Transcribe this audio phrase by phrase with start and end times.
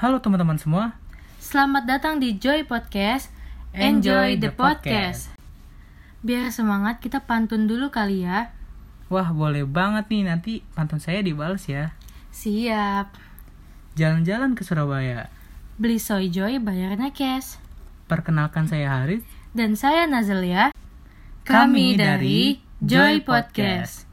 [0.00, 0.96] Halo teman-teman semua.
[1.36, 3.28] Selamat datang di Joy Podcast.
[3.76, 5.28] Enjoy the podcast.
[6.24, 8.48] Biar semangat kita pantun dulu kali ya.
[9.12, 11.92] Wah, boleh banget nih nanti pantun saya dibalas ya.
[12.32, 13.12] Siap.
[14.00, 15.28] Jalan-jalan ke Surabaya.
[15.76, 17.60] Beli soy joy bayarnya cash.
[18.08, 19.20] Perkenalkan saya Haris.
[19.52, 20.72] Dan saya Nazalia.
[21.44, 24.08] Kami dari Joy Podcast.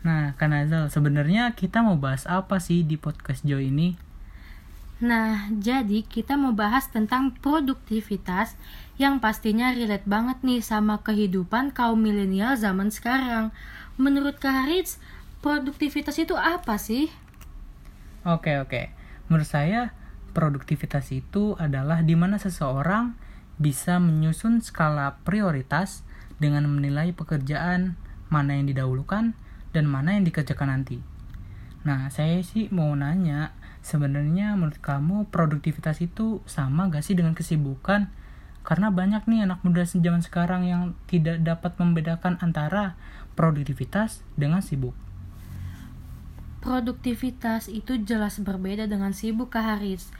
[0.00, 4.05] Nah, Kak Nazal, sebenarnya kita mau bahas apa sih di podcast Joy ini?
[4.96, 8.56] Nah, jadi kita mau bahas tentang produktivitas
[8.96, 13.52] yang pastinya relate banget nih sama kehidupan kaum milenial zaman sekarang.
[14.00, 14.96] Menurut Kak Haris,
[15.44, 17.12] produktivitas itu apa sih?
[18.24, 18.88] Oke, oke.
[19.28, 19.92] Menurut saya,
[20.32, 23.12] produktivitas itu adalah di mana seseorang
[23.60, 26.04] bisa menyusun skala prioritas
[26.40, 28.00] dengan menilai pekerjaan
[28.32, 29.36] mana yang didahulukan
[29.76, 31.15] dan mana yang dikerjakan nanti.
[31.86, 38.10] Nah, saya sih mau nanya, sebenarnya menurut kamu produktivitas itu sama gak sih dengan kesibukan?
[38.66, 42.98] Karena banyak nih anak muda zaman sekarang yang tidak dapat membedakan antara
[43.38, 44.98] produktivitas dengan sibuk.
[46.58, 50.10] Produktivitas itu jelas berbeda dengan sibuk Kak Haris.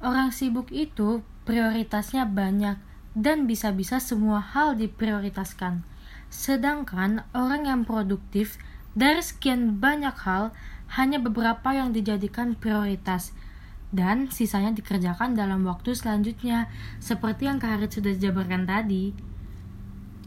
[0.00, 2.80] Orang sibuk itu prioritasnya banyak
[3.12, 5.84] dan bisa-bisa semua hal diprioritaskan.
[6.32, 8.56] Sedangkan orang yang produktif
[8.96, 10.56] dari sekian banyak hal,
[10.94, 13.34] hanya beberapa yang dijadikan prioritas
[13.94, 16.66] dan sisanya dikerjakan dalam waktu selanjutnya,
[16.98, 19.14] seperti yang Kak Harit sudah jabarkan tadi.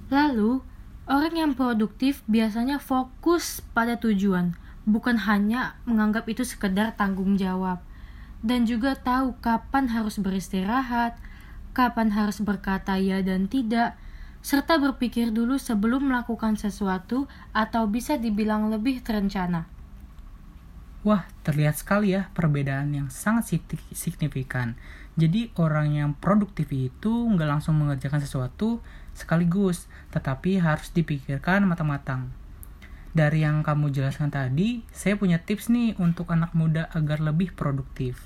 [0.10, 0.64] Lalu,
[1.06, 4.56] orang yang produktif biasanya fokus pada tujuan,
[4.88, 7.84] bukan hanya menganggap itu sekedar tanggung jawab,
[8.42, 11.20] dan juga tahu kapan harus beristirahat,
[11.76, 14.00] kapan harus berkata ya dan tidak,
[14.40, 19.68] serta berpikir dulu sebelum melakukan sesuatu atau bisa dibilang lebih terencana.
[21.00, 23.56] Wah, terlihat sekali ya perbedaan yang sangat
[23.96, 24.76] signifikan.
[25.16, 28.84] Jadi orang yang produktif itu nggak langsung mengerjakan sesuatu
[29.16, 32.32] sekaligus, tetapi harus dipikirkan matang-matang.
[33.16, 38.22] Dari yang kamu jelaskan tadi, saya punya tips nih untuk anak muda agar lebih produktif.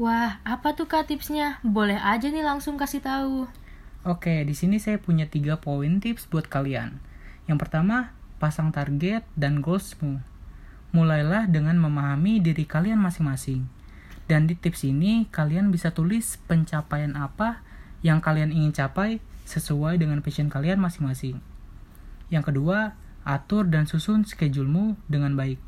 [0.00, 1.60] Wah, apa tuh kak tipsnya?
[1.60, 3.44] Boleh aja nih langsung kasih tahu.
[4.08, 6.96] Oke, di sini saya punya tiga poin tips buat kalian.
[7.44, 10.31] Yang pertama, pasang target dan goalsmu.
[10.92, 13.64] Mulailah dengan memahami diri kalian masing-masing.
[14.28, 17.64] Dan di tips ini, kalian bisa tulis pencapaian apa
[18.04, 21.40] yang kalian ingin capai sesuai dengan passion kalian masing-masing.
[22.28, 25.58] Yang kedua, atur dan susun schedulemu dengan baik.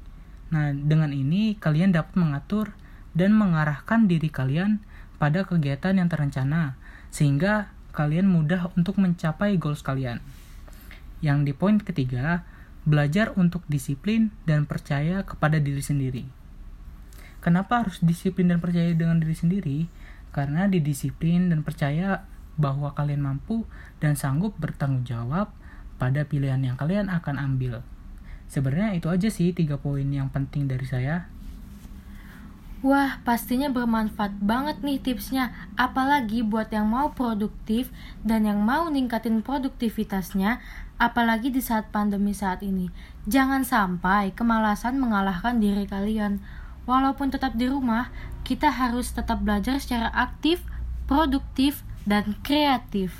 [0.52, 2.76] Nah, dengan ini kalian dapat mengatur
[3.14, 4.82] dan mengarahkan diri kalian
[5.16, 6.76] pada kegiatan yang terencana,
[7.14, 10.18] sehingga kalian mudah untuk mencapai goals kalian.
[11.22, 12.42] Yang di poin ketiga,
[12.84, 16.24] belajar untuk disiplin dan percaya kepada diri sendiri.
[17.40, 19.78] Kenapa harus disiplin dan percaya dengan diri sendiri?
[20.32, 22.24] Karena didisiplin dan percaya
[22.56, 23.68] bahwa kalian mampu
[24.00, 25.52] dan sanggup bertanggung jawab
[26.00, 27.84] pada pilihan yang kalian akan ambil.
[28.48, 31.28] Sebenarnya itu aja sih tiga poin yang penting dari saya.
[32.84, 35.56] Wah, pastinya bermanfaat banget nih tipsnya.
[35.72, 37.88] Apalagi buat yang mau produktif
[38.20, 40.60] dan yang mau ningkatin produktivitasnya,
[41.00, 42.92] apalagi di saat pandemi saat ini.
[43.24, 46.44] Jangan sampai kemalasan mengalahkan diri kalian.
[46.84, 48.12] Walaupun tetap di rumah,
[48.44, 50.60] kita harus tetap belajar secara aktif,
[51.08, 53.16] produktif, dan kreatif.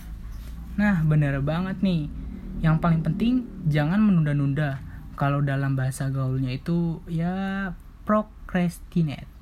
[0.77, 2.13] Nah, bener banget nih.
[2.61, 4.85] Yang paling penting, jangan menunda-nunda.
[5.17, 7.73] Kalau dalam bahasa gaulnya itu, ya
[8.05, 9.34] procrastinate.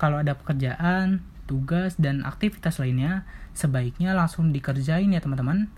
[0.00, 5.68] Kalau ada pekerjaan, tugas, dan aktivitas lainnya, sebaiknya langsung dikerjain ya teman-teman.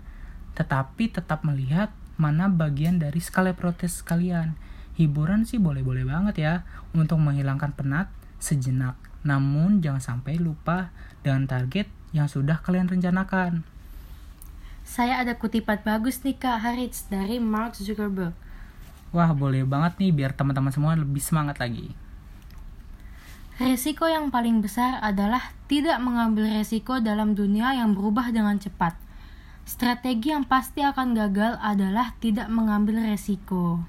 [0.55, 4.55] Tetapi tetap melihat mana bagian dari skala protes kalian.
[4.95, 6.53] Hiburan sih boleh-boleh banget ya
[6.95, 8.07] untuk menghilangkan penat
[8.39, 8.95] sejenak.
[9.27, 13.67] Namun jangan sampai lupa dengan target yang sudah kalian rencanakan.
[14.87, 18.35] Saya ada kutipan bagus nih Kak Haritz dari Mark Zuckerberg.
[19.11, 21.91] Wah boleh banget nih biar teman-teman semua lebih semangat lagi.
[23.61, 28.97] Resiko yang paling besar adalah tidak mengambil resiko dalam dunia yang berubah dengan cepat.
[29.69, 33.85] Strategi yang pasti akan gagal adalah tidak mengambil resiko.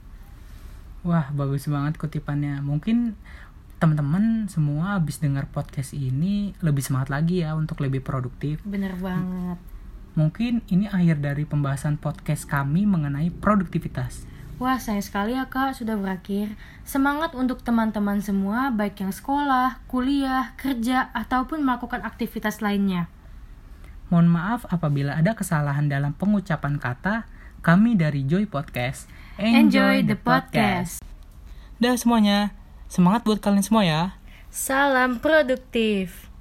[1.00, 2.61] Wah, bagus banget kutipannya.
[2.61, 3.16] Mungkin
[3.81, 8.60] teman-teman semua habis dengar podcast ini lebih semangat lagi ya untuk lebih produktif.
[8.69, 9.56] Bener banget.
[10.12, 14.28] Mungkin ini akhir dari pembahasan podcast kami mengenai produktivitas.
[14.54, 16.54] Wah, sayang sekali ya kak, sudah berakhir.
[16.86, 23.10] Semangat untuk teman-teman semua, baik yang sekolah, kuliah, kerja, ataupun melakukan aktivitas lainnya.
[24.14, 27.26] Mohon maaf apabila ada kesalahan dalam pengucapan kata.
[27.66, 29.10] Kami dari Joy Podcast.
[29.42, 31.02] Enjoy, Enjoy the podcast.
[31.82, 32.54] Dah semuanya,
[32.86, 34.02] semangat buat kalian semua ya.
[34.54, 36.33] Salam produktif.